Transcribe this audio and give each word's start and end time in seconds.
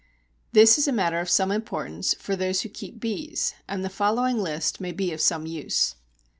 This 0.51 0.79
is 0.79 0.87
a 0.87 0.91
matter 0.91 1.19
of 1.19 1.29
some 1.29 1.51
importance 1.51 2.15
for 2.15 2.35
those 2.35 2.61
who 2.61 2.69
keep 2.69 2.99
bees, 2.99 3.53
and 3.67 3.85
the 3.85 3.87
following 3.87 4.39
list 4.39 4.81
may 4.81 4.91
be 4.91 5.13
of 5.13 5.21
some 5.21 5.45
use. 5.45 5.93